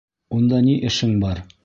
Унда 0.37 0.61
ни 0.69 0.73
эшең 0.91 1.15
бар? 1.27 1.43